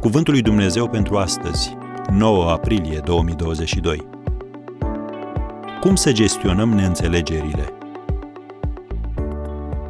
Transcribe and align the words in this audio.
Cuvântul 0.00 0.32
lui 0.32 0.42
Dumnezeu 0.42 0.88
pentru 0.88 1.16
astăzi, 1.16 1.76
9 2.10 2.50
aprilie 2.50 2.98
2022. 2.98 4.08
Cum 5.80 5.94
să 5.94 6.12
gestionăm 6.12 6.68
neînțelegerile? 6.68 7.72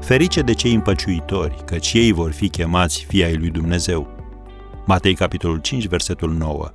Ferice 0.00 0.42
de 0.42 0.52
cei 0.52 0.74
împăciuitori, 0.74 1.64
căci 1.64 1.92
ei 1.92 2.12
vor 2.12 2.32
fi 2.32 2.48
chemați 2.48 3.04
fii 3.04 3.24
ai 3.24 3.36
lui 3.36 3.50
Dumnezeu. 3.50 4.08
Matei, 4.86 5.14
capitolul 5.14 5.58
5, 5.58 5.86
versetul 5.86 6.32
9. 6.32 6.72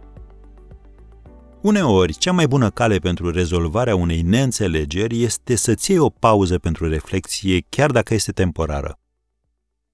Uneori, 1.61 2.13
cea 2.13 2.31
mai 2.31 2.47
bună 2.47 2.69
cale 2.69 2.97
pentru 2.97 3.31
rezolvarea 3.31 3.95
unei 3.95 4.21
neînțelegeri 4.21 5.23
este 5.23 5.55
să-ți 5.55 5.91
iei 5.91 5.99
o 5.99 6.09
pauză 6.09 6.57
pentru 6.57 6.89
reflexie, 6.89 7.65
chiar 7.69 7.91
dacă 7.91 8.13
este 8.13 8.31
temporară. 8.31 8.99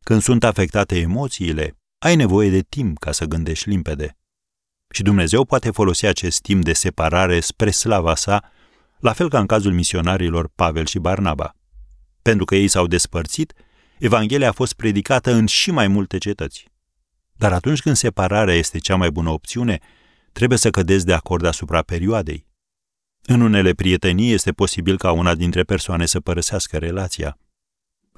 Când 0.03 0.21
sunt 0.21 0.43
afectate 0.43 0.97
emoțiile, 0.97 1.78
ai 1.99 2.15
nevoie 2.15 2.49
de 2.49 2.61
timp 2.61 2.97
ca 2.97 3.11
să 3.11 3.25
gândești 3.25 3.69
limpede. 3.69 4.17
Și 4.89 5.03
Dumnezeu 5.03 5.45
poate 5.45 5.71
folosi 5.71 6.05
acest 6.05 6.41
timp 6.41 6.63
de 6.63 6.73
separare 6.73 7.39
spre 7.39 7.71
slava 7.71 8.15
sa, 8.15 8.51
la 8.99 9.13
fel 9.13 9.29
ca 9.29 9.39
în 9.39 9.45
cazul 9.45 9.73
misionarilor 9.73 10.49
Pavel 10.55 10.85
și 10.85 10.99
Barnaba. 10.99 11.55
Pentru 12.21 12.45
că 12.45 12.55
ei 12.55 12.67
s-au 12.67 12.87
despărțit, 12.87 13.53
Evanghelia 13.99 14.49
a 14.49 14.51
fost 14.51 14.73
predicată 14.73 15.31
în 15.31 15.45
și 15.45 15.71
mai 15.71 15.87
multe 15.87 16.17
cetăți. 16.17 16.67
Dar 17.33 17.53
atunci 17.53 17.81
când 17.81 17.95
separarea 17.95 18.53
este 18.53 18.77
cea 18.77 18.95
mai 18.95 19.11
bună 19.11 19.29
opțiune, 19.29 19.79
trebuie 20.31 20.57
să 20.57 20.69
cădeți 20.69 21.05
de 21.05 21.13
acord 21.13 21.45
asupra 21.45 21.81
perioadei. 21.81 22.47
În 23.21 23.41
unele 23.41 23.73
prietenii 23.73 24.31
este 24.31 24.51
posibil 24.51 24.97
ca 24.97 25.11
una 25.11 25.35
dintre 25.35 25.63
persoane 25.63 26.05
să 26.05 26.19
părăsească 26.19 26.77
relația. 26.77 27.37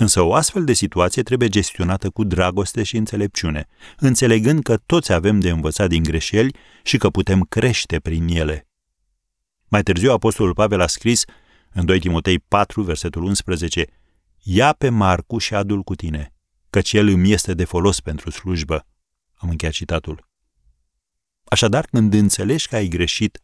Însă 0.01 0.21
o 0.21 0.33
astfel 0.33 0.63
de 0.63 0.73
situație 0.73 1.23
trebuie 1.23 1.47
gestionată 1.47 2.09
cu 2.09 2.23
dragoste 2.23 2.83
și 2.83 2.97
înțelepciune, 2.97 3.67
înțelegând 3.97 4.63
că 4.63 4.77
toți 4.77 5.13
avem 5.13 5.39
de 5.39 5.49
învățat 5.49 5.89
din 5.89 6.03
greșeli 6.03 6.55
și 6.83 6.97
că 6.97 7.09
putem 7.09 7.41
crește 7.41 7.99
prin 7.99 8.27
ele. 8.27 8.67
Mai 9.67 9.83
târziu, 9.83 10.11
Apostolul 10.11 10.53
Pavel 10.53 10.81
a 10.81 10.87
scris 10.87 11.23
în 11.71 11.85
2 11.85 11.99
Timotei 11.99 12.39
4, 12.39 12.81
versetul 12.81 13.23
11, 13.23 13.85
Ia 14.39 14.73
pe 14.73 14.89
Marcu 14.89 15.37
și 15.37 15.53
adul 15.53 15.81
cu 15.81 15.95
tine, 15.95 16.33
căci 16.69 16.93
el 16.93 17.07
îmi 17.07 17.31
este 17.31 17.53
de 17.53 17.65
folos 17.65 17.99
pentru 17.99 18.29
slujbă. 18.29 18.87
Am 19.33 19.49
încheiat 19.49 19.73
citatul. 19.73 20.29
Așadar, 21.43 21.85
când 21.85 22.13
înțelegi 22.13 22.67
că 22.67 22.75
ai 22.75 22.87
greșit, 22.87 23.39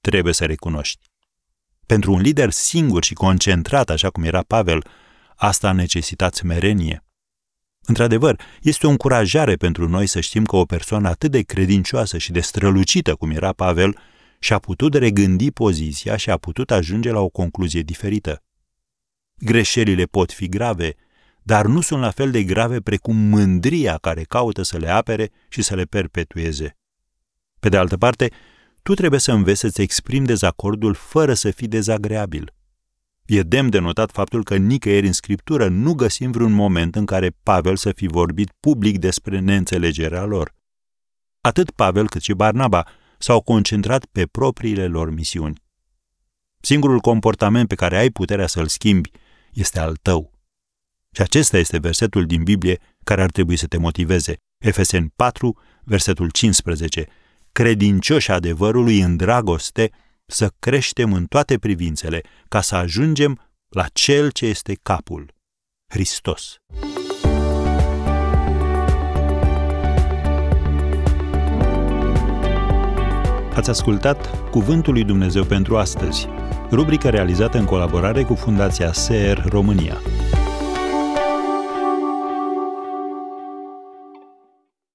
trebuie 0.00 0.32
să 0.32 0.44
recunoști. 0.44 1.06
Pentru 1.86 2.12
un 2.12 2.20
lider 2.20 2.50
singur 2.50 3.04
și 3.04 3.14
concentrat, 3.14 3.90
așa 3.90 4.10
cum 4.10 4.22
era 4.22 4.42
Pavel, 4.42 4.82
asta 5.40 5.68
a 5.68 5.72
necesitat 5.72 6.34
smerenie. 6.34 7.04
Într-adevăr, 7.86 8.40
este 8.62 8.86
o 8.86 8.90
încurajare 8.90 9.56
pentru 9.56 9.88
noi 9.88 10.06
să 10.06 10.20
știm 10.20 10.44
că 10.44 10.56
o 10.56 10.64
persoană 10.64 11.08
atât 11.08 11.30
de 11.30 11.42
credincioasă 11.42 12.18
și 12.18 12.32
de 12.32 12.40
strălucită 12.40 13.14
cum 13.14 13.30
era 13.30 13.52
Pavel 13.52 13.98
și-a 14.38 14.58
putut 14.58 14.94
regândi 14.94 15.50
poziția 15.50 16.16
și 16.16 16.30
a 16.30 16.36
putut 16.36 16.70
ajunge 16.70 17.10
la 17.10 17.20
o 17.20 17.28
concluzie 17.28 17.80
diferită. 17.80 18.42
Greșelile 19.38 20.04
pot 20.04 20.32
fi 20.32 20.48
grave, 20.48 20.94
dar 21.42 21.66
nu 21.66 21.80
sunt 21.80 22.00
la 22.00 22.10
fel 22.10 22.30
de 22.30 22.42
grave 22.42 22.80
precum 22.80 23.16
mândria 23.16 23.96
care 23.96 24.22
caută 24.22 24.62
să 24.62 24.78
le 24.78 24.88
apere 24.88 25.30
și 25.48 25.62
să 25.62 25.74
le 25.74 25.84
perpetueze. 25.84 26.76
Pe 27.60 27.68
de 27.68 27.76
altă 27.76 27.96
parte, 27.96 28.30
tu 28.82 28.94
trebuie 28.94 29.20
să 29.20 29.32
înveți 29.32 29.60
să-ți 29.60 29.80
exprimi 29.80 30.26
dezacordul 30.26 30.94
fără 30.94 31.34
să 31.34 31.50
fii 31.50 31.68
dezagreabil. 31.68 32.54
E 33.30 33.42
demn 33.42 33.70
de 33.70 33.78
notat 33.78 34.10
faptul 34.10 34.44
că 34.44 34.56
nicăieri 34.56 35.06
în 35.06 35.12
Scriptură 35.12 35.68
nu 35.68 35.94
găsim 35.94 36.30
vreun 36.30 36.52
moment 36.52 36.96
în 36.96 37.06
care 37.06 37.36
Pavel 37.42 37.76
să 37.76 37.92
fi 37.92 38.06
vorbit 38.06 38.52
public 38.60 38.98
despre 38.98 39.38
neînțelegerea 39.38 40.24
lor. 40.24 40.54
Atât 41.40 41.70
Pavel 41.70 42.08
cât 42.08 42.22
și 42.22 42.32
Barnaba 42.32 42.86
s-au 43.18 43.40
concentrat 43.40 44.04
pe 44.04 44.26
propriile 44.26 44.86
lor 44.86 45.10
misiuni. 45.10 45.62
Singurul 46.60 46.98
comportament 46.98 47.68
pe 47.68 47.74
care 47.74 47.96
ai 47.96 48.10
puterea 48.10 48.46
să-l 48.46 48.66
schimbi 48.66 49.10
este 49.52 49.80
al 49.80 49.96
tău. 50.02 50.32
Și 51.10 51.22
acesta 51.22 51.58
este 51.58 51.78
versetul 51.78 52.26
din 52.26 52.42
Biblie 52.42 52.80
care 53.04 53.22
ar 53.22 53.30
trebui 53.30 53.56
să 53.56 53.66
te 53.66 53.78
motiveze. 53.78 54.36
Efeseni 54.58 55.12
4, 55.16 55.58
versetul 55.84 56.30
15. 56.30 57.06
Credincioși 57.52 58.30
adevărului 58.30 59.00
în 59.00 59.16
dragoste, 59.16 59.90
să 60.30 60.50
creștem 60.58 61.12
în 61.12 61.26
toate 61.26 61.58
privințele, 61.58 62.20
ca 62.48 62.60
să 62.60 62.74
ajungem 62.74 63.50
la 63.68 63.86
Cel 63.92 64.30
ce 64.30 64.46
este 64.46 64.78
capul, 64.82 65.34
Hristos. 65.92 66.56
Ați 73.54 73.70
ascultat 73.70 74.50
Cuvântul 74.50 74.92
lui 74.92 75.04
Dumnezeu 75.04 75.44
pentru 75.44 75.76
astăzi, 75.76 76.28
rubrica 76.70 77.10
realizată 77.10 77.58
în 77.58 77.64
colaborare 77.64 78.22
cu 78.22 78.34
Fundația 78.34 78.92
SER 78.92 79.44
România. 79.48 80.00